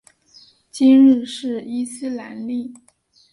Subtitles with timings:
[0.71, 2.73] 今日是伊斯兰历。